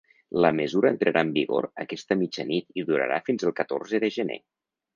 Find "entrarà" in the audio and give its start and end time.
0.93-1.23